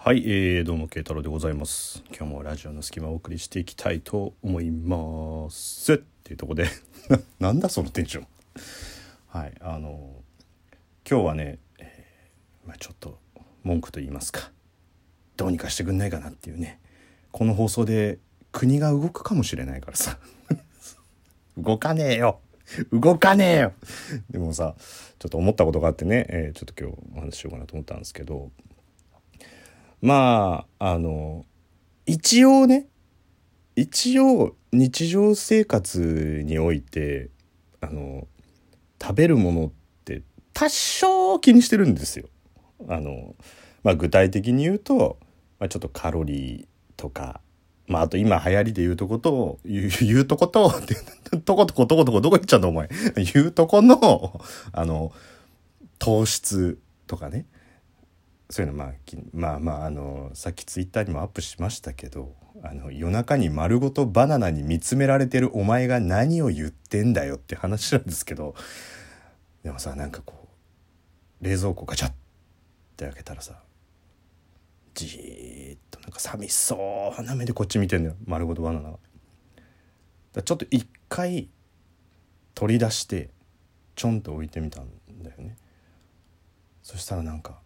[0.00, 2.04] はい、えー、どうも慶太郎でございます。
[2.16, 5.94] 今日もラジオの隙間をお送りしていきたいと思います。
[5.94, 6.68] っていうとこで
[7.40, 8.26] なんだそのテンション。
[9.26, 10.22] はいあの
[11.06, 13.18] 今日はね、えーまあ、ちょっと
[13.64, 14.52] 文句と言いますか。
[15.36, 16.78] どうにかしてくんないかなっていうね。
[17.32, 18.20] この放送で
[18.52, 20.20] 国が動くかもしれないからさ。
[21.58, 22.40] 動かねえよ。
[22.92, 23.72] 動かねえよ。
[24.30, 24.76] でもさ
[25.18, 28.52] ちょっと思ったことがあってね、えーちょっと今日お話ししようかなと思ったんですけど
[30.00, 31.44] まああの
[32.06, 32.86] 一応ね
[33.76, 37.30] 一応日常生活において
[37.80, 38.26] あの
[39.00, 39.70] 食べるものっ
[40.04, 42.28] て多少気にしてるんですよ。
[42.88, 43.34] あの
[43.82, 45.18] まあ、具体的に言うと、
[45.58, 47.40] まあ、ちょっとカロリーとか、
[47.86, 50.70] まあ、あと今流行りで言うとこと言う言うとこと
[51.44, 52.88] とことことことこどこ行っちゃうのお前
[53.32, 54.40] 言うとこの
[54.72, 55.12] あの
[55.98, 57.46] 糖質とかね
[58.50, 58.92] そういうのまあ
[59.32, 68.54] まあまああのさっきツイッターにもアップしましたけどあの夜中に丸ごとバナナに見つめられてるお前が何を言ってんだよって話なんですけど
[69.62, 70.48] でもさなんかこ
[71.40, 72.12] う冷蔵庫ガチャっ
[72.96, 73.60] て開けたらさ
[74.94, 78.98] じーっとなんか寂しそうな目でこっち見てんだよ丸ごとバナナが。
[80.42, 81.48] ちょっと一回
[82.54, 83.30] 取り出して
[83.94, 84.88] ちょんと置いてみたん
[85.22, 85.56] だよね。
[86.82, 87.60] そしたらなんか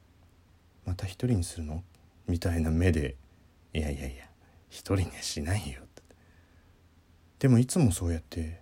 [0.85, 1.83] また一人にするの？
[2.27, 3.17] みたいな目で
[3.75, 4.25] 「いやいやいや
[4.69, 6.03] 一人にはしないよ」って
[7.41, 8.61] でもいつもそうやって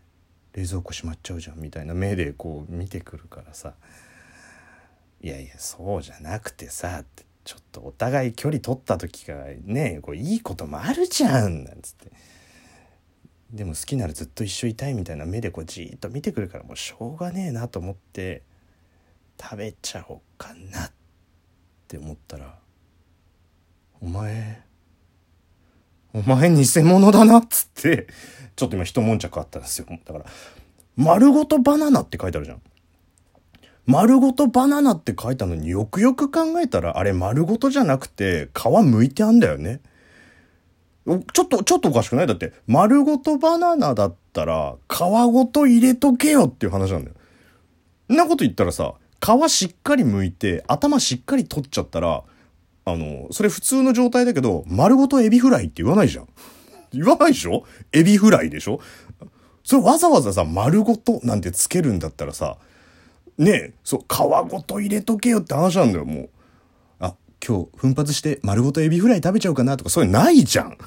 [0.52, 1.60] 冷蔵庫閉まっちゃうじゃん。
[1.60, 3.74] みたいな目でこう見てくるからさ
[5.22, 12.12] 「いやいやそうじゃなくてさ」ってちょっとお互い距離取った時がねこういいこともあるじゃんなんつって。
[13.50, 18.44] でも好きならずっと一緒いたいみたいな目でこうじっと見てくるからもうしょうがねえなと思って
[19.42, 20.99] 食べちゃおうかなって
[21.90, 22.54] って思ったら
[24.00, 24.62] 「お前
[26.14, 28.06] お前偽物だな」っつって
[28.54, 30.24] ちょっと今一悶着あったんですよだから
[30.96, 32.62] 「丸ごとバナナ」って書いてあるじゃん。
[33.86, 39.80] 丸ごとバナナって書いたのによくよく考えたらあれ丸ごとじゃなくて皮剥いてあんだよね。
[41.32, 42.26] ちょっと、ちょっとおかしくない？
[42.28, 47.16] だって、丸ごとバナナだったら、皮ごと入れとけよっていう話なんだよ。
[48.12, 52.22] んなこと言ったらさ、皮しっかり剥いて頭しっかり取っちゃったら
[52.86, 56.28] あのそれ普通の状態だけど丸ごとエビフライって言わないじゃん。
[56.92, 57.64] 言わないでしょ？
[57.92, 58.80] エビフライでしょ？
[59.62, 62.56] それわざわざさ丸ごとなんてつけるんだったらさ
[63.38, 66.30] ねえそう皮ごと入れとけよって話なんだよもう。
[66.98, 67.14] あ
[67.46, 70.78] 今日奮発して丸ごとエビフライ食べちゃおうかなとかそういうのないじゃん。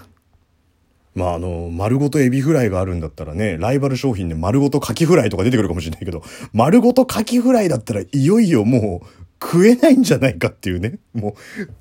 [1.16, 11.00] まああの、丸ごとエビフライがあるんだったらね、ライバル商品で丸ごとカキフライとか出てくるかもしれないけど、丸ごとカキフライだったらいよいよもう食えないんじゃないかっていうね。
[11.14, 11.34] もう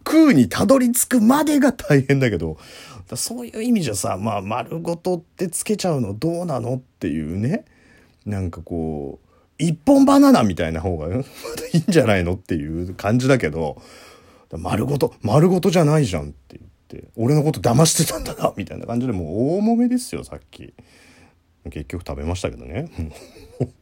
[0.06, 2.58] 食うにたどり着くまでが大変だけど、
[3.14, 7.64] そういう意味じゃさ、まあ丸ごとってつけちゃうのどうなのっていうね。
[8.26, 9.28] なんかこう、
[9.58, 11.24] 一本バナナみたいな方が まだい
[11.74, 13.80] いんじゃないのっていう感じだけど、
[14.50, 16.62] 丸ごと、丸ごとじゃないじゃんっていう。
[16.96, 20.74] って俺のこと騙してたんだなみたいな感じでもう大揉めですよさっき。
[21.70, 22.90] 結局食べましたけどね。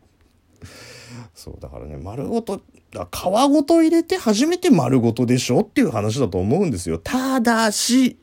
[1.35, 2.63] そうだからね丸ごと
[2.93, 6.99] だ皮ごと入れて初めて丸ごとでしょっていう話だと思うんですよ。
[6.99, 8.19] ただし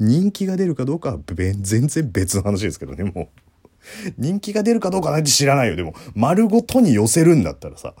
[0.00, 3.28] 人気が出るかどうかは全然別の話ですけどねもう。
[4.16, 5.76] 人気が出るかどうかなんて知らないよ。
[5.76, 7.94] でも丸ごとに寄せるんだったらさ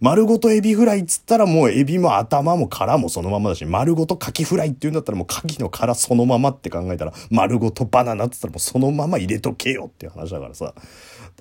[0.00, 10.74] 丸ごとエビフライっつったらもうエビも頭も殻もそのままだし、丸ごとカキフライって言うんだったらもうカキの殻そのままって考えたら、丸ごとバナナっつったらもうそのまま入れとけよっていう話だからさ。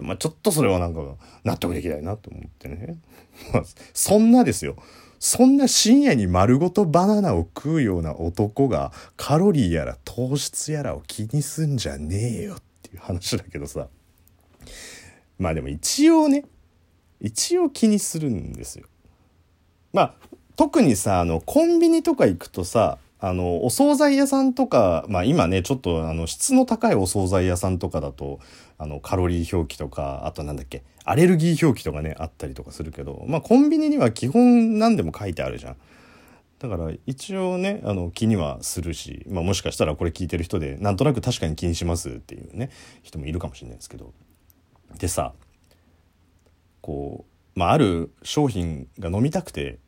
[0.02, 1.02] まあちょっとそれはなんか
[1.44, 2.98] 納得できないなと思ってね。
[3.94, 4.76] そんなですよ。
[5.20, 13.88] そんな深夜に丸ごとバナナを食うような男がカロリーやら糖質やらを気にすんじゃねえよっていう話だけどさ。
[15.40, 16.46] まあでも一応ね、
[17.20, 18.88] 一応気にするんですよ。
[19.94, 20.14] まあ
[20.56, 28.40] 特にさあのコンビニとか行くとさあのお惣菜屋さんとかまあ今ねちょっとあの質の高いお惣菜屋さんとかだと
[28.78, 35.78] あのカロリー表記とかあとなんだっけアレルギー表記とかねあったりとかするけどまあコンビニには基本何でも書いてあるじゃん。
[36.60, 42.72] だから一応ねあの気にはするし、まあ、もしかしたらこれ聞いてる人でなんとなく確かに気にしますっていうね
[43.04, 44.12] 人もいるかもしれないですけど
[44.98, 45.34] でさ
[46.82, 47.26] こ
[47.56, 49.80] う、まあ、ある商品が飲みたくて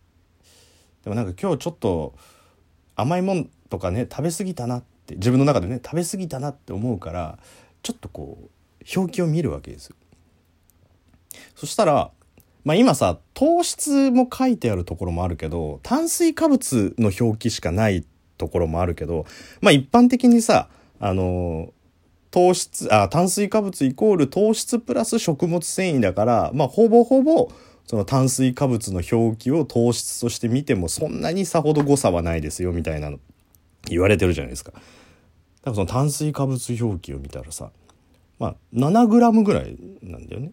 [1.03, 2.15] でもなんか今日ちょっと
[2.95, 7.39] 甘いもんとかね食べ過ぎたなって自分の中でね食べ過ぎたなって思うから
[7.83, 8.49] ちょっとこう
[8.95, 9.95] 表記を見るわけですよ。
[11.55, 12.11] そしたら、
[12.63, 18.05] まあ、今さ糖質も書いてあるところもあるけど炭水化物の表記しかない
[18.39, 19.27] ところもあるけど、
[19.61, 20.69] まあ一般的にさ、
[20.99, 21.71] あの、
[22.31, 27.51] 糖質、あ、炭水化物イコール糖質プラス食物繊維だから、まあほぼほぼ、
[27.85, 33.19] その炭水化物の表記を糖質として見てもそんなにさほど誤差はないですよみたいなの
[33.87, 34.73] 言われてるじゃないですか。
[34.73, 34.81] だか
[35.65, 37.71] らその炭水化物表記を見たらさ、
[38.37, 40.51] まあ 7g ぐらいなんだよね。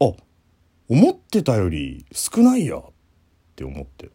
[0.00, 0.12] あ、
[0.88, 2.82] 思ってたより少ないやっ
[3.54, 4.10] て思って。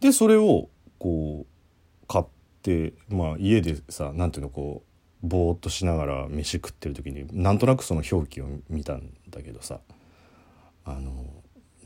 [0.00, 2.24] で、それをこう買っ
[2.62, 4.85] て、まあ家でさ、なんていうのこう、
[5.26, 9.80] ぼーっとしながら飯食ってる時になんとなくその表記を見たんだけどさ
[10.84, 11.24] あの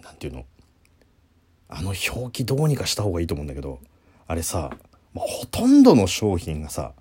[0.03, 0.45] なんていうの
[1.69, 3.81] あの表記どうにかした方がいいと思うんだけど
[4.27, 4.71] あれさ、
[5.15, 6.93] ほとんどの商品がさ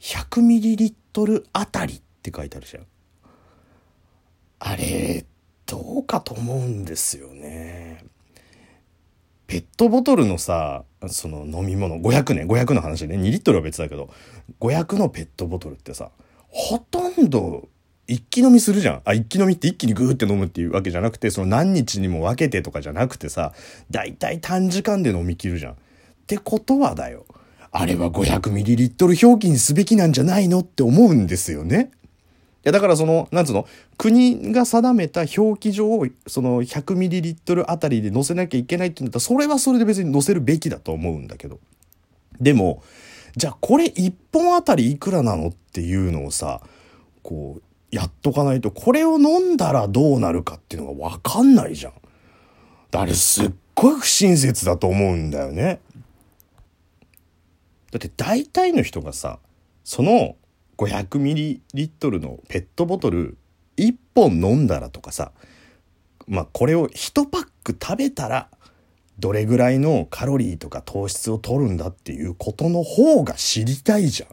[0.00, 2.86] 100ml あたりって書いてあるじゃん。
[4.60, 5.24] あれ
[5.66, 8.04] どうかと思うんですよね。
[9.50, 14.08] ペットボトルのさその飲み物500ね500の話ね2リットルは別だけど
[14.60, 16.10] 500のペットボトルってさ
[16.46, 17.68] ほとんど
[18.06, 19.02] 一気飲みするじゃん。
[19.04, 23.52] あ、一気飲みって一気にグーって飲むっていうわけじゃなくて、その何日にも分けてとかじゃなくてさ、
[23.88, 25.72] だいたい短時間で飲み切るじゃん。
[25.74, 25.76] っ
[26.26, 27.24] てことはだよ。
[27.70, 31.92] あれは 500ml 表記にすべきなんじゃないのって思うんですよね。
[32.62, 33.66] いや、だからその、なんつうの、
[33.96, 41.58] 国が定めた表記上を、その 100ml あたりで載せなきゃいけないって言うんだったら、それはそれで別に載せるべきだと思うんだけど。
[42.38, 42.82] でも、
[43.36, 46.60] じゃあこれ1本あたりいくらなのっていうのをさ、
[47.22, 51.92] こう、やっとかないと、これを飲んだらどうなるかっていうのがわかんないじゃん。
[52.92, 55.80] あれすっごい不親切だと思うんだよね。
[57.90, 59.38] だって大体の人がさ、
[59.82, 60.36] その
[60.80, 63.36] 500ml のペットボトル
[63.76, 65.32] 1本飲んだらとかさ、
[66.26, 68.48] まあこれを1パック食べたら
[69.18, 74.28] どれぐらいのカロリーとか糖質を取るんだっていうことの方が知りたいじゃん。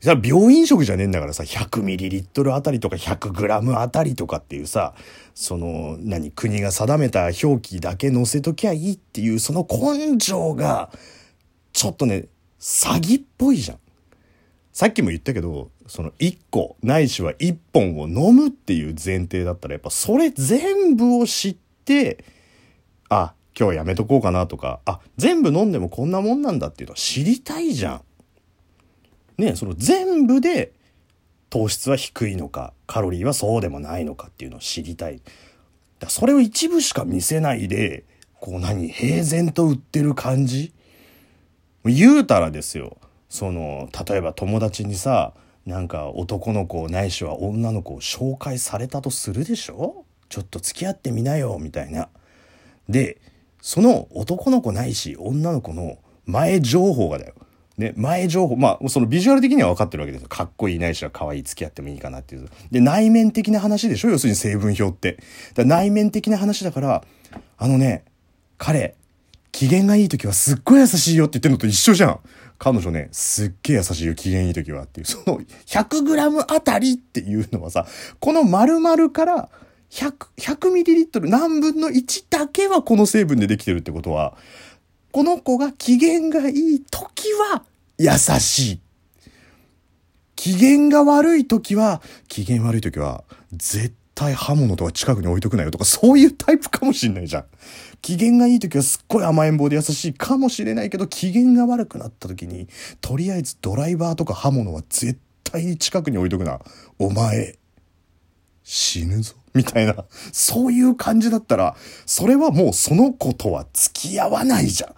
[0.00, 4.94] さ、病院食じゃねえんだからさ、100ml あたりとか 100g あたりとかっていうさ、
[5.34, 10.90] その、何、国が定めた表記だけ載せときゃいいっていう、その根性が、
[11.72, 12.28] ちょっとね、
[12.60, 13.78] 詐欺っぽいじゃん。
[14.78, 22.24] さっきも言ったけど、その1個、ないしは1本を飲むっていう前提だったら、やっぱそれ全部を知って、
[23.08, 29.42] あ、今日やめとこうかなとか、あ、全部飲んでもこんなもんなんだっていうのは知りたいじゃん。
[29.42, 30.70] ね、その全部で
[31.50, 35.20] 糖質は低いのか、カロリーはそうでもないのかっていうのを知りたい。
[35.98, 38.04] だそれを一部しか見せないで、
[38.38, 40.72] こう何、平然と売ってる感じ？
[41.84, 42.96] 言うたらですよ、
[43.28, 45.34] その、例えば友達にさ、
[45.66, 50.04] なんか男の子ないしは女の子を紹介されたとするでしょ？
[50.30, 52.08] ちょっと付き合ってみなよ、みたいな。
[52.88, 53.20] で、
[53.60, 57.34] その男の子ないし女の子の前情報がだよ。
[57.76, 60.28] ね、前情報、まあ、そのビジュアル的には分かってるわけですよ。
[60.28, 62.48] かっこいいないしは可愛い付き合ってもいいかなっていう。
[62.72, 64.08] で、内面的な話でしょ？
[64.10, 65.22] 要するに成分表って。
[65.54, 67.04] だ内面的な話だから、
[67.56, 68.04] あのね、
[68.56, 68.96] 彼、
[69.58, 72.20] 機嫌がいい時はすっごい優しいよって言ってるのと一緒じゃん。
[72.60, 75.06] 彼女ね、すっげえ優しいよ、機嫌いい時はっていう。
[75.06, 77.84] その 100g あたりっていうのはさ、
[78.20, 79.48] この丸々から
[79.90, 84.36] 100、100ml 何分の1だけはこの成分でできてるってことは、
[85.10, 87.64] この子が機嫌がいい時は
[87.98, 88.80] 優しい。
[90.36, 97.44] 機嫌が悪い時は、機嫌悪い時は、絶対刃物とか近くに置いとくなよとか、そういうタイプかもしんないじゃん。
[98.02, 102.66] 機嫌がいい時はすっごい甘えん坊で優しいかもしれないけど、機嫌が悪くなった時に、
[103.00, 106.58] とりあえずドライバーとか刃物は絶対に近くに置いとくな。
[106.98, 107.58] お前、
[108.64, 109.36] 死ぬぞ。
[109.54, 114.94] みたいな、そういう感じだったら、それはもうその子とは付き合わないじゃん。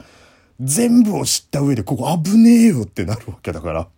[0.61, 3.89] 全部を知った上で、ここ危ねえよってなるわけだから。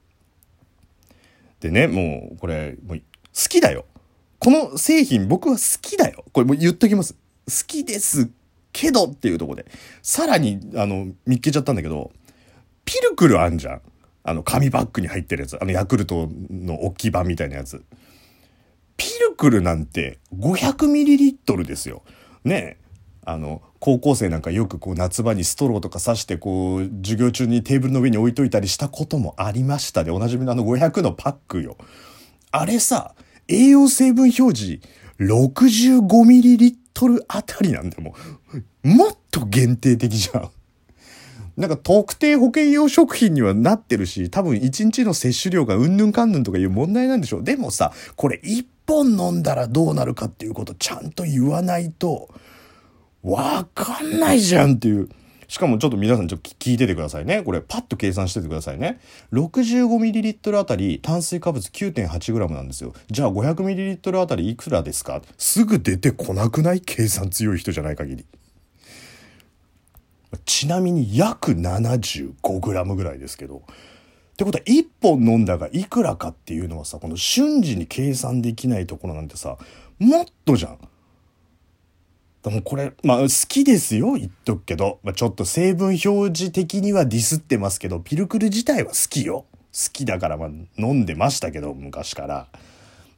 [1.61, 3.05] でね、もう、これ、もう、好
[3.49, 3.85] きだよ。
[4.43, 6.25] この製品僕は好きだよ。
[6.33, 7.15] これもう言っときます。
[7.15, 7.19] 好
[7.65, 8.29] きです
[8.73, 9.67] けどっていうとこで。
[10.03, 12.11] さらに、あの、見っけちゃったんだけど、
[12.85, 13.83] ピルクルあんじゃん。
[14.25, 15.57] あの、紙バッグに入ってるやつ。
[15.63, 17.85] あの、ヤクルトの置き場みたいなやつ。
[18.97, 22.03] ピルクルなんて 500ml ですよ。
[22.43, 22.85] ねえ
[23.25, 31.77] あの、高校生なんかよくこう夏場にストローとか刺してこう授業中にテーブルの上に置いといたりしたこともありましたで、おなじみのあの500のパックよ。
[32.51, 33.15] あれさ、
[33.49, 34.81] 栄養成分表示
[35.19, 38.15] 65ml あたりなんだも
[38.85, 38.89] う。
[38.89, 40.51] もっと限定的じゃん。
[41.57, 47.45] なんか特定保険用食品にはなってるし、多分1日の摂取量がうんぬんかんぬんとかいう問題なんでしょう。
[47.45, 52.31] でもさ、これ1本飲んだらどうなるかっていうことちゃんと言わないと、
[53.23, 55.09] わかんないじゃんっていう。
[55.53, 57.43] しかもちょっと皆さんちょっと聞いててくださいね。
[57.43, 59.01] これパッと計算しててくださいね。
[59.35, 62.95] 65ml あたり炭水化物 9.8g なんですよ。
[63.11, 65.21] じゃあ 500ml あたりいくらですか？
[65.37, 66.81] すぐ出てこなくない？
[66.81, 68.25] 計算強い人じゃない限り。
[70.47, 73.59] ちなみに約 75g ぐらいですけど。
[73.59, 73.61] っ
[74.37, 79.59] てことは1本飲んだがいくらかっていうのはさ、この瞬時に計算できないところなんてさ、
[79.99, 80.79] もっとじゃん。
[82.43, 84.99] でもこれ、まあ好きですよ、言っとくけど。
[85.05, 89.45] まあ、ちょっと成分表示的にはディスってますけど、ピルクル自体は好きよ。
[89.73, 92.49] 好きだからまあ飲んでましたけど、昔から。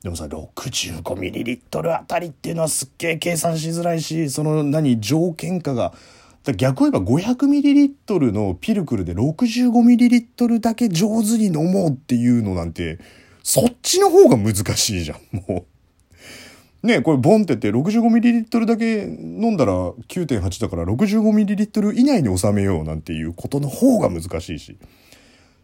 [0.02, 5.94] でもさ、65ml あたりっていうのはすっげえ計算しづらいし、その何、条件下が、
[6.58, 12.98] 逆を言えば 500ml のピルクルで 65ml だけ上手に飲もうっていうのなんて、
[13.42, 15.73] そっちの方が難しいじゃん、もう。
[16.84, 24.78] ねこれボンってって 65ml だけ飲んだら9.8だから 65ml 以内に収めようなんていうことの方が難しいし。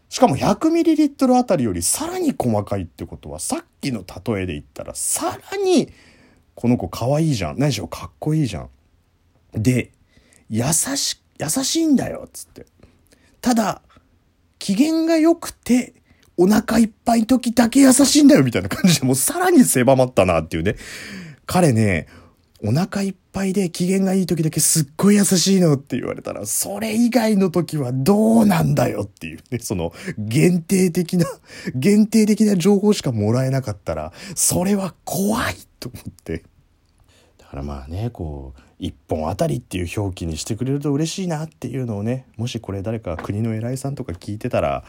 [0.09, 5.89] しかも 100ml あたりよりさらに細かいってことはさっきの例えで言ったらさらに
[6.55, 7.57] この子可愛いじゃん。
[7.57, 8.69] 何しろかっこいいじゃん。
[9.53, 9.91] で、
[10.49, 12.65] 優し、優しいんだよっ、つって。
[13.41, 13.81] ただ、
[14.59, 15.95] 機嫌が良くて
[16.41, 20.75] お腹いっぱい時だけ優しいんだよみたいな感じでもうさらに狭まったなっていうね。
[21.45, 22.07] 彼ね、
[22.63, 31.27] お腹いっぱいで機嫌がいい時だけすっごい優しいのって言われたら、それ以外の時はどうなんだよっていうね、その限定的な、
[31.75, 36.43] 限定的な情報しかもらえなかったら、それは怖いと思って。
[37.37, 44.83] だからまあね、こう、一本あたりっていう表記にしてくれると嬉しいなっていうのをね、もしこれ誰か国の偉いさんとか聞いてたら、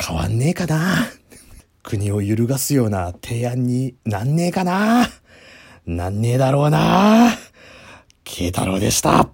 [0.00, 1.06] 変わんねえかな。
[1.82, 5.08] 国を揺るがすような提案になんねえかな。
[5.86, 7.36] なんねえだろうな。
[8.24, 9.28] 慶太郎でした。